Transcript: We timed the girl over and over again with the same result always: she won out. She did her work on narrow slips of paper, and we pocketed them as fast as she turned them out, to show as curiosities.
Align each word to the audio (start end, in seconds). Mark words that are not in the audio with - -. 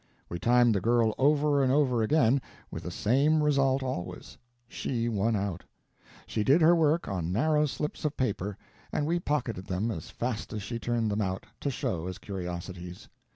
We 0.29 0.39
timed 0.39 0.73
the 0.73 0.81
girl 0.81 1.13
over 1.19 1.61
and 1.61 1.71
over 1.71 2.01
again 2.01 2.41
with 2.71 2.81
the 2.81 2.89
same 2.89 3.43
result 3.43 3.83
always: 3.83 4.35
she 4.67 5.07
won 5.07 5.35
out. 5.35 5.63
She 6.25 6.43
did 6.43 6.59
her 6.59 6.75
work 6.75 7.07
on 7.07 7.31
narrow 7.31 7.67
slips 7.67 8.03
of 8.03 8.17
paper, 8.17 8.57
and 8.91 9.05
we 9.05 9.19
pocketed 9.19 9.65
them 9.67 9.91
as 9.91 10.09
fast 10.09 10.53
as 10.53 10.63
she 10.63 10.79
turned 10.79 11.11
them 11.11 11.21
out, 11.21 11.45
to 11.59 11.69
show 11.69 12.07
as 12.07 12.17
curiosities. 12.17 13.09